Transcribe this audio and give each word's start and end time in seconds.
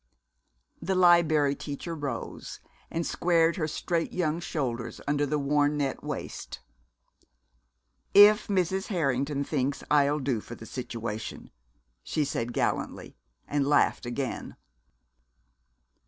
The 0.81 0.95
Liberry 0.95 1.53
Teacher 1.55 1.93
rose, 1.93 2.59
and 2.89 3.05
squared 3.05 3.57
her 3.57 3.67
straight 3.67 4.11
young 4.11 4.39
shoulders 4.39 4.99
under 5.07 5.27
the 5.27 5.37
worn 5.37 5.77
net 5.77 6.03
waist. 6.03 6.59
"If 8.15 8.47
Mrs. 8.47 8.87
Harrington 8.87 9.43
thinks 9.43 9.83
I'll 9.91 10.17
do 10.17 10.39
for 10.41 10.55
the 10.55 10.65
situation!" 10.65 11.51
she 12.01 12.25
said 12.25 12.51
gallantly, 12.51 13.15
and 13.47 13.67
laughed 13.67 14.07
again. 14.07 14.55